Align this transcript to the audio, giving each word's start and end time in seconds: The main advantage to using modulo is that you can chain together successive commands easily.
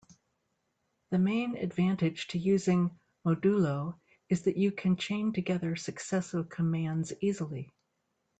The 1.11 1.19
main 1.19 1.55
advantage 1.57 2.25
to 2.29 2.39
using 2.39 2.97
modulo 3.23 3.99
is 4.29 4.41
that 4.45 4.57
you 4.57 4.71
can 4.71 4.97
chain 4.97 5.31
together 5.31 5.75
successive 5.75 6.49
commands 6.49 7.13
easily. 7.21 7.69